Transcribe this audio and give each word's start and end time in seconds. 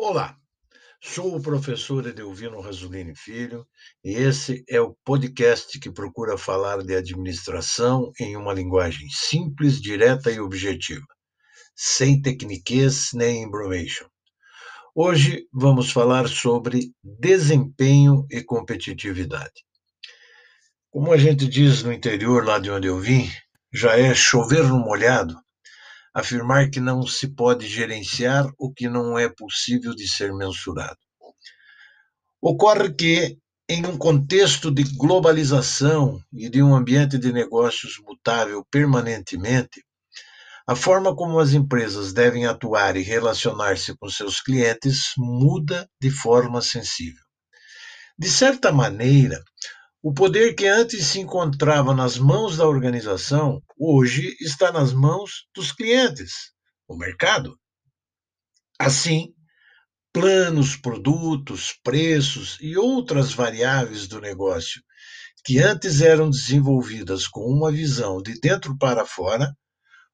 Olá, 0.00 0.36
sou 1.02 1.34
o 1.34 1.42
professor 1.42 2.06
Edelvino 2.06 2.60
Rasulini 2.60 3.16
Filho 3.16 3.66
e 4.04 4.14
esse 4.14 4.64
é 4.68 4.80
o 4.80 4.96
podcast 5.04 5.76
que 5.80 5.90
procura 5.90 6.38
falar 6.38 6.84
de 6.84 6.94
administração 6.94 8.12
em 8.20 8.36
uma 8.36 8.54
linguagem 8.54 9.08
simples, 9.10 9.80
direta 9.80 10.30
e 10.30 10.38
objetiva, 10.38 11.04
sem 11.74 12.22
tecniquez 12.22 13.08
nem 13.12 13.42
embromation. 13.42 14.06
Hoje 14.94 15.48
vamos 15.52 15.90
falar 15.90 16.28
sobre 16.28 16.92
desempenho 17.02 18.24
e 18.30 18.40
competitividade. 18.40 19.64
Como 20.90 21.12
a 21.12 21.16
gente 21.16 21.48
diz 21.48 21.82
no 21.82 21.92
interior 21.92 22.46
lá 22.46 22.60
de 22.60 22.70
onde 22.70 22.86
eu 22.86 23.00
vim, 23.00 23.28
já 23.74 23.98
é 23.98 24.14
chover 24.14 24.62
no 24.62 24.78
molhado 24.78 25.34
afirmar 26.14 26.70
que 26.70 26.80
não 26.80 27.06
se 27.06 27.28
pode 27.28 27.66
gerenciar 27.66 28.50
o 28.58 28.72
que 28.72 28.88
não 28.88 29.18
é 29.18 29.28
possível 29.28 29.94
de 29.94 30.08
ser 30.08 30.32
mensurado. 30.32 30.98
Ocorre 32.40 32.94
que, 32.94 33.38
em 33.68 33.84
um 33.84 33.98
contexto 33.98 34.70
de 34.70 34.84
globalização 34.96 36.20
e 36.32 36.48
de 36.48 36.62
um 36.62 36.74
ambiente 36.74 37.18
de 37.18 37.32
negócios 37.32 37.94
mutável 38.06 38.64
permanentemente, 38.70 39.84
a 40.66 40.76
forma 40.76 41.16
como 41.16 41.38
as 41.38 41.52
empresas 41.52 42.12
devem 42.12 42.46
atuar 42.46 42.96
e 42.96 43.02
relacionar-se 43.02 43.96
com 43.96 44.08
seus 44.08 44.40
clientes 44.40 45.12
muda 45.16 45.88
de 46.00 46.10
forma 46.10 46.60
sensível. 46.60 47.24
De 48.18 48.28
certa 48.28 48.70
maneira, 48.70 49.42
o 50.02 50.12
poder 50.12 50.54
que 50.54 50.66
antes 50.66 51.06
se 51.06 51.20
encontrava 51.20 51.94
nas 51.94 52.18
mãos 52.18 52.56
da 52.56 52.68
organização, 52.68 53.62
hoje 53.76 54.36
está 54.40 54.70
nas 54.70 54.92
mãos 54.92 55.46
dos 55.54 55.72
clientes, 55.72 56.52
o 56.86 56.96
mercado. 56.96 57.58
Assim, 58.78 59.34
planos, 60.12 60.76
produtos, 60.76 61.74
preços 61.82 62.58
e 62.60 62.76
outras 62.76 63.32
variáveis 63.32 64.06
do 64.06 64.20
negócio 64.20 64.82
que 65.44 65.58
antes 65.58 66.00
eram 66.00 66.30
desenvolvidas 66.30 67.26
com 67.26 67.40
uma 67.40 67.72
visão 67.72 68.20
de 68.20 68.38
dentro 68.38 68.76
para 68.76 69.04
fora, 69.06 69.52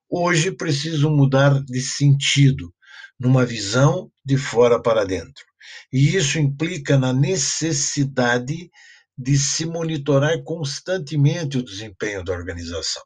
hoje 0.08 0.52
precisam 0.52 1.10
mudar 1.10 1.62
de 1.64 1.80
sentido, 1.80 2.72
numa 3.18 3.44
visão 3.44 4.10
de 4.24 4.36
fora 4.36 4.80
para 4.80 5.04
dentro. 5.04 5.44
E 5.92 6.14
isso 6.14 6.38
implica 6.38 6.98
na 6.98 7.12
necessidade 7.12 8.70
de 9.16 9.38
se 9.38 9.64
monitorar 9.64 10.42
constantemente 10.42 11.58
o 11.58 11.64
desempenho 11.64 12.24
da 12.24 12.32
organização. 12.32 13.02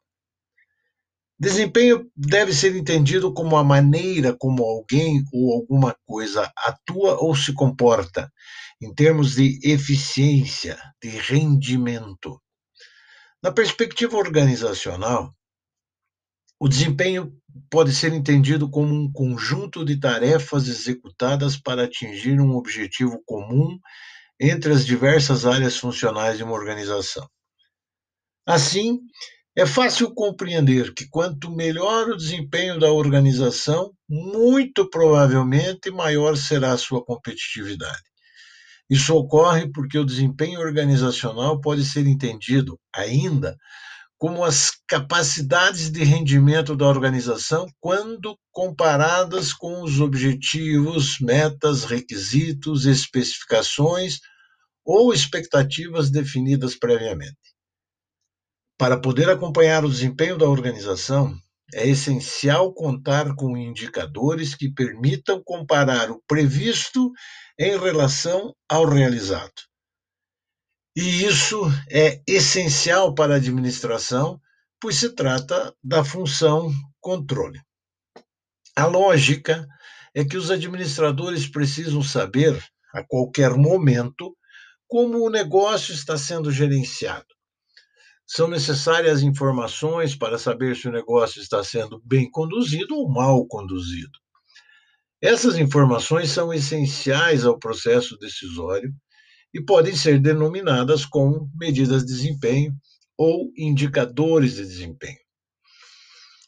Desempenho 1.39 2.11
deve 2.17 2.53
ser 2.53 2.75
entendido 2.75 3.33
como 3.33 3.55
a 3.55 3.63
maneira 3.63 4.35
como 4.37 4.63
alguém 4.63 5.23
ou 5.31 5.53
alguma 5.53 5.95
coisa 6.05 6.51
atua 6.57 7.17
ou 7.21 7.33
se 7.33 7.53
comporta, 7.53 8.29
em 8.81 8.93
termos 8.93 9.35
de 9.35 9.57
eficiência, 9.63 10.77
de 11.01 11.09
rendimento. 11.09 12.41
Na 13.41 13.53
perspectiva 13.53 14.17
organizacional, 14.17 15.33
o 16.59 16.67
desempenho 16.67 17.33
pode 17.69 17.93
ser 17.93 18.11
entendido 18.11 18.69
como 18.69 18.93
um 18.93 19.09
conjunto 19.09 19.85
de 19.85 19.97
tarefas 19.97 20.67
executadas 20.67 21.55
para 21.55 21.85
atingir 21.85 22.41
um 22.41 22.51
objetivo 22.51 23.21
comum 23.25 23.79
entre 24.39 24.71
as 24.71 24.85
diversas 24.85 25.45
áreas 25.45 25.77
funcionais 25.77 26.37
de 26.37 26.43
uma 26.43 26.53
organização. 26.53 27.27
Assim, 28.45 28.99
é 29.55 29.65
fácil 29.65 30.13
compreender 30.13 30.93
que 30.93 31.07
quanto 31.09 31.51
melhor 31.51 32.09
o 32.09 32.17
desempenho 32.17 32.79
da 32.79 32.91
organização, 32.91 33.91
muito 34.07 34.89
provavelmente 34.89 35.91
maior 35.91 36.37
será 36.37 36.71
a 36.71 36.77
sua 36.77 37.03
competitividade. 37.03 38.01
Isso 38.89 39.13
ocorre 39.13 39.71
porque 39.71 39.99
o 39.99 40.05
desempenho 40.05 40.59
organizacional 40.59 41.59
pode 41.61 41.85
ser 41.85 42.07
entendido 42.07 42.79
ainda 42.95 43.55
como 44.19 44.43
as 44.43 44.71
capacidades 44.85 45.89
de 45.89 46.03
rendimento 46.03 46.75
da 46.75 46.85
organização 46.85 47.65
quando 47.79 48.37
comparadas 48.51 49.53
com 49.53 49.81
os 49.81 50.01
objetivos, 50.01 51.19
metas, 51.21 51.85
requisitos, 51.85 52.85
especificações 52.85 54.19
ou 54.85 55.13
expectativas 55.13 56.11
definidas 56.11 56.77
previamente. 56.77 57.37
Para 58.77 58.99
poder 58.99 59.29
acompanhar 59.29 59.85
o 59.85 59.89
desempenho 59.89 60.37
da 60.37 60.49
organização, 60.49 61.33
é 61.73 61.87
essencial 61.87 62.73
contar 62.73 63.35
com 63.35 63.55
indicadores 63.55 64.53
que 64.53 64.69
permitam 64.69 65.41
comparar 65.43 66.11
o 66.11 66.21
previsto 66.27 67.11
em 67.57 67.77
relação 67.77 68.53
ao 68.67 68.85
realizado. 68.85 69.69
E 70.95 71.23
isso 71.23 71.61
é 71.89 72.21
essencial 72.27 73.13
para 73.13 73.33
a 73.33 73.37
administração, 73.37 74.39
pois 74.81 74.95
se 74.95 75.13
trata 75.13 75.73
da 75.83 76.03
função 76.03 76.71
controle. 76.99 77.59
A 78.75 78.85
lógica 78.85 79.67
é 80.13 80.25
que 80.25 80.37
os 80.37 80.49
administradores 80.49 81.47
precisam 81.47 82.01
saber, 82.01 82.61
a 82.93 83.03
qualquer 83.03 83.55
momento, 83.55 84.35
como 84.87 85.19
o 85.19 85.29
negócio 85.29 85.93
está 85.93 86.17
sendo 86.17 86.51
gerenciado. 86.51 87.27
São 88.25 88.47
necessárias 88.47 89.21
informações 89.21 90.15
para 90.15 90.37
saber 90.37 90.75
se 90.75 90.87
o 90.87 90.91
negócio 90.91 91.41
está 91.41 91.63
sendo 91.63 92.01
bem 92.03 92.29
conduzido 92.29 92.95
ou 92.95 93.09
mal 93.09 93.45
conduzido. 93.47 94.17
Essas 95.21 95.57
informações 95.57 96.31
são 96.31 96.53
essenciais 96.53 97.45
ao 97.45 97.59
processo 97.59 98.17
decisório 98.17 98.93
e 99.53 99.61
podem 99.61 99.95
ser 99.95 100.19
denominadas 100.19 101.05
como 101.05 101.49
medidas 101.55 102.05
de 102.05 102.13
desempenho 102.13 102.75
ou 103.17 103.51
indicadores 103.57 104.55
de 104.55 104.63
desempenho. 104.63 105.17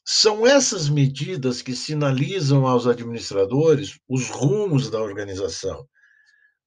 São 0.05 0.45
essas 0.45 0.89
medidas 0.89 1.61
que 1.61 1.75
sinalizam 1.75 2.65
aos 2.65 2.87
administradores 2.87 3.99
os 4.09 4.29
rumos 4.29 4.89
da 4.89 4.99
organização, 4.99 5.87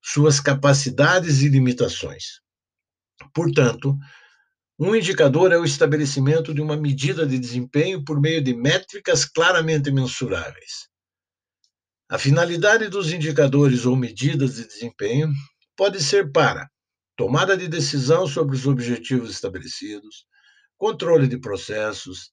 suas 0.03 0.41
capacidades 0.41 1.41
e 1.41 1.49
limitações. 1.49 2.41
Portanto, 3.35 3.97
um 4.79 4.95
indicador 4.95 5.53
é 5.53 5.59
o 5.59 5.65
estabelecimento 5.65 6.53
de 6.53 6.61
uma 6.61 6.77
medida 6.77 7.27
de 7.27 7.39
desempenho 7.39 8.05
por 8.05 8.21
meio 8.21 8.43
de 8.43 8.55
métricas 8.55 9.25
claramente 9.25 9.91
mensuráveis. 9.91 10.89
A 12.09 12.19
finalidade 12.19 12.89
dos 12.89 13.13
indicadores 13.13 13.87
ou 13.87 13.97
medidas 13.97 14.57
de 14.57 14.67
desempenho 14.67 15.33
pode 15.77 16.03
ser 16.03 16.31
para 16.31 16.69
tomada 17.17 17.57
de 17.57 17.69
decisão 17.69 18.27
sobre 18.27 18.57
os 18.57 18.67
objetivos 18.67 19.31
estabelecidos, 19.31 20.27
controle 20.77 21.29
de 21.29 21.39
processos, 21.39 22.31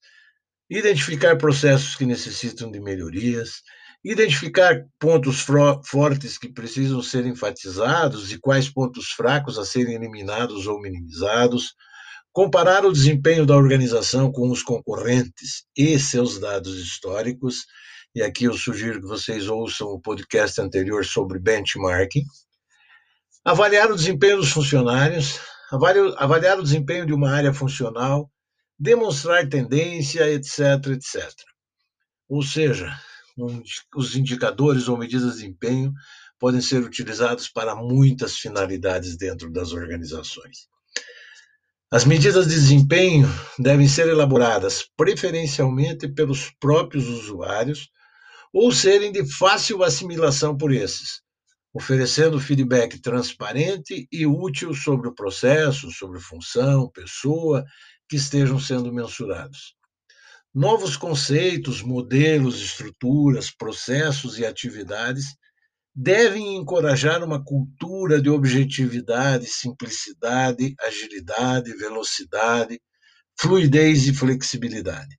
identificar 0.68 1.36
processos 1.36 1.94
que 1.94 2.04
necessitam 2.04 2.70
de 2.70 2.80
melhorias, 2.80 3.62
identificar 4.04 4.84
pontos 4.98 5.44
fortes 5.84 6.36
que 6.36 6.52
precisam 6.52 7.02
ser 7.02 7.24
enfatizados 7.26 8.32
e 8.32 8.38
quais 8.38 8.68
pontos 8.68 9.10
fracos 9.10 9.58
a 9.58 9.64
serem 9.64 9.94
eliminados 9.94 10.66
ou 10.66 10.80
minimizados, 10.80 11.74
comparar 12.32 12.84
o 12.84 12.92
desempenho 12.92 13.46
da 13.46 13.56
organização 13.56 14.32
com 14.32 14.50
os 14.50 14.62
concorrentes 14.62 15.64
e 15.76 15.98
seus 15.98 16.40
dados 16.40 16.78
históricos. 16.78 17.66
E 18.14 18.22
aqui 18.22 18.44
eu 18.44 18.54
sugiro 18.54 19.00
que 19.00 19.06
vocês 19.06 19.48
ouçam 19.48 19.88
o 19.88 20.00
podcast 20.00 20.60
anterior 20.60 21.04
sobre 21.04 21.38
benchmarking. 21.38 22.24
Avaliar 23.44 23.90
o 23.90 23.96
desempenho 23.96 24.36
dos 24.36 24.50
funcionários, 24.50 25.40
avaliar, 25.70 26.58
o 26.58 26.62
desempenho 26.62 27.04
de 27.04 27.12
uma 27.12 27.30
área 27.30 27.52
funcional, 27.52 28.30
demonstrar 28.78 29.48
tendência, 29.48 30.30
etc, 30.30 30.86
etc. 30.92 31.32
Ou 32.28 32.42
seja, 32.42 32.96
os 33.96 34.14
indicadores 34.14 34.86
ou 34.86 34.96
medidas 34.96 35.32
de 35.32 35.40
desempenho 35.40 35.92
podem 36.38 36.60
ser 36.60 36.84
utilizados 36.84 37.48
para 37.48 37.74
muitas 37.74 38.36
finalidades 38.36 39.16
dentro 39.16 39.50
das 39.50 39.72
organizações. 39.72 40.68
As 41.90 42.04
medidas 42.04 42.46
de 42.46 42.54
desempenho 42.54 43.28
devem 43.58 43.88
ser 43.88 44.08
elaboradas 44.08 44.84
preferencialmente 44.96 46.06
pelos 46.08 46.50
próprios 46.60 47.08
usuários 47.08 47.90
ou 48.52 48.70
serem 48.70 49.10
de 49.10 49.24
fácil 49.24 49.82
assimilação 49.82 50.56
por 50.56 50.72
esses, 50.72 51.21
oferecendo 51.72 52.38
feedback 52.38 53.00
transparente 53.00 54.06
e 54.12 54.26
útil 54.26 54.74
sobre 54.74 55.08
o 55.08 55.14
processo, 55.14 55.90
sobre 55.90 56.20
função, 56.20 56.90
pessoa 56.90 57.64
que 58.08 58.16
estejam 58.16 58.58
sendo 58.58 58.92
mensurados. 58.92 59.74
Novos 60.54 60.96
conceitos, 60.98 61.80
modelos, 61.80 62.60
estruturas, 62.60 63.50
processos 63.50 64.38
e 64.38 64.44
atividades 64.44 65.34
devem 65.94 66.56
encorajar 66.56 67.24
uma 67.24 67.42
cultura 67.42 68.20
de 68.20 68.28
objetividade, 68.28 69.46
simplicidade, 69.46 70.74
agilidade, 70.80 71.74
velocidade, 71.74 72.78
fluidez 73.38 74.06
e 74.06 74.14
flexibilidade. 74.14 75.18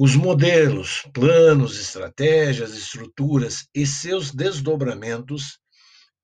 Os 0.00 0.14
modelos, 0.14 1.02
planos, 1.12 1.76
estratégias, 1.76 2.72
estruturas 2.72 3.66
e 3.74 3.84
seus 3.84 4.30
desdobramentos 4.30 5.58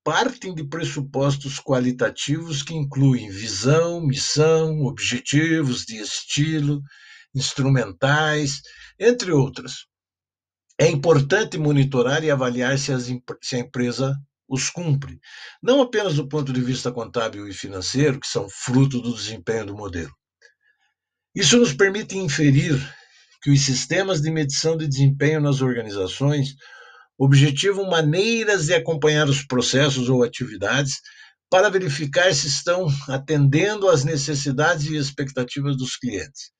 partem 0.04 0.54
de 0.54 0.62
pressupostos 0.62 1.58
qualitativos 1.58 2.62
que 2.62 2.72
incluem 2.72 3.30
visão, 3.30 4.00
missão, 4.00 4.82
objetivos 4.84 5.84
de 5.84 5.96
estilo, 5.96 6.80
instrumentais, 7.34 8.62
entre 8.96 9.32
outras. 9.32 9.86
É 10.78 10.86
importante 10.86 11.58
monitorar 11.58 12.22
e 12.22 12.30
avaliar 12.30 12.78
se, 12.78 12.92
as, 12.92 13.06
se, 13.42 13.56
a 13.56 13.58
empresa 13.58 14.14
os 14.48 14.70
cumpre, 14.70 15.18
não 15.60 15.82
apenas 15.82 16.14
do 16.14 16.28
ponto 16.28 16.52
de 16.52 16.60
vista 16.60 16.92
contábil 16.92 17.48
e 17.48 17.52
financeiro, 17.52 18.20
que 18.20 18.28
são 18.28 18.48
fruto 18.48 19.00
do 19.00 19.12
desempenho 19.12 19.66
do 19.66 19.76
modelo. 19.76 20.14
Isso 21.34 21.58
nos 21.58 21.72
permite 21.72 22.16
inferir 22.16 22.78
que 23.44 23.50
os 23.50 23.61
sistemas 23.61 24.23
de 24.23 24.31
medição 24.31 24.75
de 24.75 24.88
desempenho 24.88 25.38
nas 25.38 25.61
organizações 25.61 26.55
objetivam 27.19 27.91
maneiras 27.91 28.64
de 28.64 28.75
acompanhar 28.75 29.29
os 29.29 29.44
processos 29.44 30.08
ou 30.08 30.23
atividades 30.23 30.94
para 31.50 31.69
verificar 31.69 32.32
se 32.32 32.46
estão 32.46 32.87
atendendo 33.06 33.91
às 33.91 34.02
necessidades 34.02 34.87
e 34.87 34.96
expectativas 34.96 35.76
dos 35.76 35.94
clientes, 35.94 36.52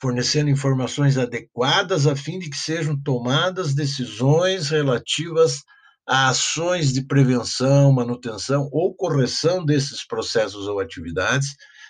fornecendo 0.00 0.48
informações 0.48 1.18
adequadas 1.18 2.06
a 2.06 2.14
fim 2.14 2.38
de 2.38 2.48
que 2.48 2.56
sejam 2.56 2.96
tomadas 3.02 3.74
decisões 3.74 4.68
relativas 4.70 5.64
a 6.06 6.28
ações 6.28 6.92
de 6.92 7.04
prevenção, 7.04 7.92
manutenção 7.92 8.68
ou 8.70 8.94
correção 8.94 9.64
desses 9.64 10.06
processos 10.06 10.68
ou 10.68 10.78
atividades, 10.78 11.48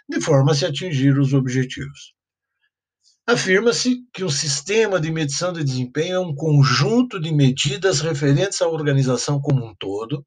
de 0.09 0.23
forma 0.23 0.53
a 0.53 0.55
se 0.55 0.65
atingir 0.65 1.19
os 1.19 1.35
objetivos. 1.35 2.18
Afirma-se 3.29 4.07
que 4.11 4.25
um 4.25 4.31
sistema 4.31 4.99
de 4.99 5.11
medição 5.11 5.53
de 5.53 5.63
desempenho 5.63 6.15
é 6.15 6.19
um 6.19 6.35
conjunto 6.35 7.21
de 7.21 7.31
medidas 7.31 8.01
referentes 8.01 8.63
à 8.63 8.67
organização 8.67 9.39
como 9.39 9.67
um 9.67 9.75
todo, 9.79 10.25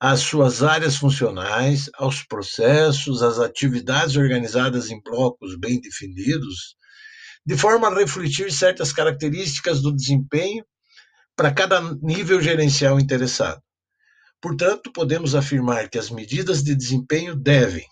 às 0.00 0.20
suas 0.20 0.62
áreas 0.62 0.96
funcionais, 0.96 1.90
aos 1.96 2.22
processos, 2.22 3.22
às 3.22 3.38
atividades 3.38 4.16
organizadas 4.16 4.90
em 4.90 5.02
blocos 5.02 5.54
bem 5.58 5.78
definidos, 5.82 6.76
de 7.44 7.58
forma 7.58 7.88
a 7.88 7.94
refletir 7.94 8.50
certas 8.50 8.90
características 8.90 9.82
do 9.82 9.94
desempenho 9.94 10.64
para 11.36 11.52
cada 11.52 11.82
nível 12.00 12.40
gerencial 12.40 12.98
interessado. 12.98 13.60
Portanto, 14.40 14.90
podemos 14.94 15.34
afirmar 15.34 15.90
que 15.90 15.98
as 15.98 16.08
medidas 16.08 16.62
de 16.62 16.74
desempenho 16.74 17.36
devem, 17.36 17.84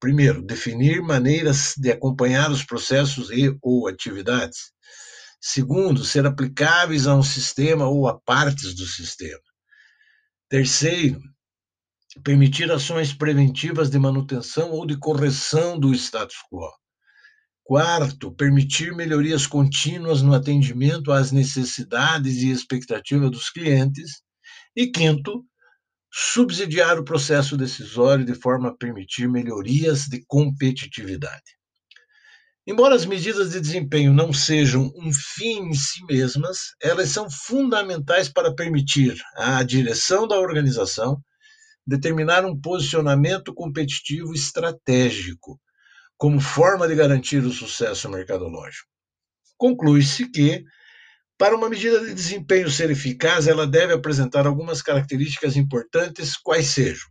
Primeiro, 0.00 0.40
definir 0.40 1.02
maneiras 1.02 1.74
de 1.76 1.92
acompanhar 1.92 2.50
os 2.50 2.64
processos 2.64 3.30
e 3.30 3.54
ou 3.60 3.86
atividades. 3.86 4.72
Segundo, 5.38 6.04
ser 6.04 6.26
aplicáveis 6.26 7.06
a 7.06 7.14
um 7.14 7.22
sistema 7.22 7.86
ou 7.86 8.08
a 8.08 8.18
partes 8.18 8.74
do 8.74 8.86
sistema. 8.86 9.42
Terceiro, 10.48 11.20
permitir 12.24 12.72
ações 12.72 13.12
preventivas 13.12 13.90
de 13.90 13.98
manutenção 13.98 14.70
ou 14.70 14.86
de 14.86 14.96
correção 14.96 15.78
do 15.78 15.94
status 15.94 16.36
quo. 16.50 16.70
Quarto, 17.62 18.32
permitir 18.34 18.94
melhorias 18.94 19.46
contínuas 19.46 20.22
no 20.22 20.34
atendimento 20.34 21.12
às 21.12 21.30
necessidades 21.30 22.38
e 22.38 22.50
expectativas 22.50 23.30
dos 23.30 23.50
clientes. 23.50 24.22
E 24.74 24.88
quinto, 24.88 25.44
subsidiar 26.12 26.98
o 26.98 27.04
processo 27.04 27.56
decisório 27.56 28.24
de 28.24 28.34
forma 28.34 28.68
a 28.68 28.76
permitir 28.76 29.28
melhorias 29.28 30.06
de 30.06 30.24
competitividade. 30.26 31.58
Embora 32.66 32.94
as 32.94 33.06
medidas 33.06 33.52
de 33.52 33.60
desempenho 33.60 34.12
não 34.12 34.32
sejam 34.32 34.92
um 34.96 35.12
fim 35.12 35.70
em 35.70 35.74
si 35.74 36.04
mesmas, 36.04 36.74
elas 36.80 37.08
são 37.08 37.28
fundamentais 37.30 38.28
para 38.28 38.54
permitir 38.54 39.16
à 39.36 39.62
direção 39.62 40.28
da 40.28 40.38
organização 40.38 41.20
determinar 41.86 42.44
um 42.44 42.58
posicionamento 42.58 43.54
competitivo 43.54 44.34
estratégico, 44.34 45.60
como 46.16 46.38
forma 46.38 46.86
de 46.86 46.94
garantir 46.94 47.42
o 47.42 47.50
sucesso 47.50 48.08
mercadológico. 48.08 48.88
Conclui-se 49.56 50.30
que 50.30 50.62
para 51.40 51.56
uma 51.56 51.70
medida 51.70 52.04
de 52.04 52.12
desempenho 52.12 52.70
ser 52.70 52.90
eficaz, 52.90 53.46
ela 53.48 53.66
deve 53.66 53.94
apresentar 53.94 54.46
algumas 54.46 54.82
características 54.82 55.56
importantes, 55.56 56.36
quais 56.36 56.66
sejam: 56.66 57.08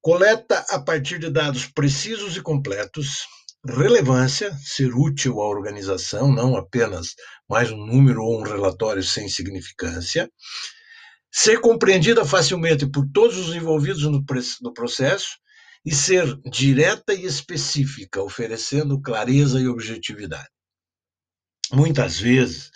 coleta 0.00 0.64
a 0.70 0.78
partir 0.78 1.18
de 1.18 1.28
dados 1.28 1.66
precisos 1.66 2.36
e 2.36 2.40
completos, 2.40 3.26
relevância, 3.66 4.56
ser 4.62 4.94
útil 4.94 5.40
à 5.40 5.48
organização, 5.48 6.32
não 6.32 6.56
apenas 6.56 7.16
mais 7.50 7.72
um 7.72 7.84
número 7.84 8.22
ou 8.22 8.40
um 8.40 8.44
relatório 8.44 9.02
sem 9.02 9.28
significância, 9.28 10.30
ser 11.28 11.60
compreendida 11.60 12.24
facilmente 12.24 12.86
por 12.86 13.04
todos 13.12 13.36
os 13.38 13.56
envolvidos 13.56 14.04
no, 14.04 14.72
processo 14.72 15.30
e 15.84 15.92
ser 15.92 16.32
direta 16.48 17.12
e 17.12 17.24
específica, 17.24 18.22
oferecendo 18.22 19.02
clareza 19.02 19.60
e 19.60 19.66
objetividade. 19.66 20.48
Muitas 21.72 22.20
vezes, 22.20 22.70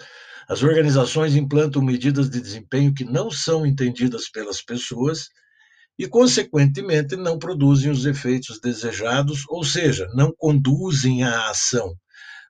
as 0.49 0.63
organizações 0.63 1.35
implantam 1.35 1.83
medidas 1.83 2.31
de 2.31 2.41
desempenho 2.41 2.95
que 2.95 3.05
não 3.05 3.31
são 3.31 3.67
entendidas 3.67 4.31
pelas 4.31 4.63
pessoas 4.63 5.29
e, 5.99 6.07
consequentemente, 6.07 7.17
não 7.17 7.39
produzem 7.39 7.91
os 7.91 8.07
efeitos 8.07 8.61
desejados, 8.61 9.45
ou 9.49 9.65
seja, 9.65 10.07
não 10.15 10.33
conduzem 10.37 11.25
à 11.25 11.51
ação, 11.51 11.95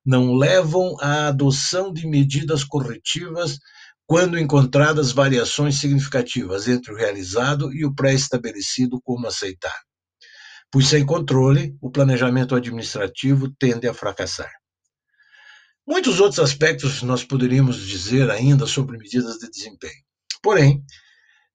não 0.05 0.35
levam 0.35 0.97
à 1.01 1.29
adoção 1.29 1.93
de 1.93 2.07
medidas 2.07 2.65
corretivas 2.65 3.59
quando 4.07 4.39
encontradas 4.39 5.11
variações 5.11 5.77
significativas 5.77 6.69
entre 6.69 6.93
o 6.93 6.97
realizado 6.97 7.73
e 7.73 7.85
o 7.85 7.95
pré-estabelecido 7.95 9.01
como 9.03 9.27
aceitar. 9.27 9.77
Pois 10.71 10.89
sem 10.89 11.05
controle, 11.05 11.77
o 11.81 11.91
planejamento 11.91 12.55
administrativo 12.55 13.51
tende 13.59 13.89
a 13.89 13.95
fracassar. 13.95 14.51
Muitos 15.87 16.19
outros 16.19 16.41
aspectos 16.41 17.00
nós 17.03 17.23
poderíamos 17.23 17.87
dizer 17.87 18.29
ainda 18.29 18.67
sobre 18.67 18.99
medidas 18.99 19.38
de 19.38 19.49
desempenho. 19.49 20.03
Porém, 20.43 20.83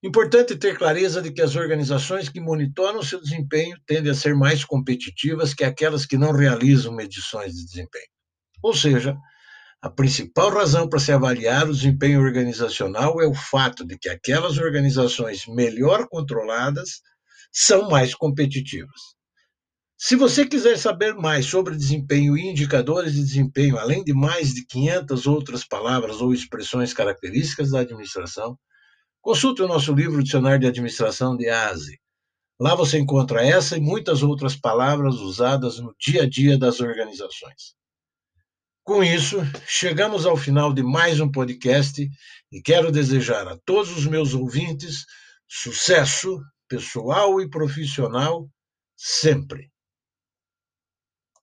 importante 0.02 0.56
ter 0.56 0.78
clareza 0.78 1.22
de 1.22 1.34
que 1.34 1.42
as 1.42 1.58
organizações 1.58 2.30
que 2.30 2.40
monitoram 2.40 3.04
seu 3.04 3.22
desempenho 3.22 3.78
tendem 3.86 4.10
a 4.10 4.16
ser 4.16 4.34
mais 4.34 4.64
competitivas 4.64 5.54
que 5.54 5.66
aquelas 5.66 6.06
que 6.06 6.18
não 6.18 6.32
realizam 6.32 6.96
medições 6.96 7.54
de 7.54 7.66
desempenho. 7.66 8.08
Ou 8.64 8.74
seja, 8.74 9.18
a 9.82 9.90
principal 9.90 10.50
razão 10.50 10.88
para 10.88 11.00
se 11.00 11.12
avaliar 11.12 11.68
o 11.68 11.74
desempenho 11.74 12.22
organizacional 12.22 13.22
é 13.22 13.28
o 13.28 13.34
fato 13.34 13.86
de 13.86 13.98
que 13.98 14.08
aquelas 14.08 14.58
organizações 14.58 15.46
melhor 15.46 16.08
controladas 16.08 17.02
são 17.52 17.90
mais 17.90 18.16
competitivas. 18.16 19.02
Se 20.04 20.16
você 20.16 20.48
quiser 20.48 20.80
saber 20.80 21.14
mais 21.14 21.46
sobre 21.46 21.76
desempenho 21.76 22.36
e 22.36 22.50
indicadores 22.50 23.14
de 23.14 23.22
desempenho, 23.22 23.78
além 23.78 24.04
de 24.04 24.12
mais 24.16 24.52
de 24.52 24.66
500 24.66 25.28
outras 25.28 25.64
palavras 25.64 26.22
ou 26.22 26.34
expressões 26.34 26.92
características 26.92 27.70
da 27.70 27.82
administração, 27.82 28.58
consulte 29.22 29.62
o 29.62 29.68
nosso 29.68 29.94
livro 29.94 30.24
Dicionário 30.24 30.62
de 30.62 30.66
Administração 30.66 31.38
de 31.38 31.48
ASE. 31.48 32.00
Lá 32.60 32.74
você 32.74 32.98
encontra 32.98 33.46
essa 33.46 33.78
e 33.78 33.80
muitas 33.80 34.24
outras 34.24 34.56
palavras 34.56 35.18
usadas 35.18 35.78
no 35.78 35.94
dia 36.00 36.24
a 36.24 36.28
dia 36.28 36.58
das 36.58 36.80
organizações. 36.80 37.76
Com 38.84 39.04
isso, 39.04 39.38
chegamos 39.68 40.26
ao 40.26 40.36
final 40.36 40.74
de 40.74 40.82
mais 40.82 41.20
um 41.20 41.30
podcast 41.32 42.10
e 42.52 42.60
quero 42.60 42.92
desejar 42.92 43.48
a 43.48 43.56
todos 43.64 43.96
os 43.96 44.08
meus 44.08 44.34
ouvintes 44.34 45.06
sucesso 45.48 46.42
pessoal 46.68 47.40
e 47.40 47.48
profissional 47.48 48.50
sempre. 48.98 49.70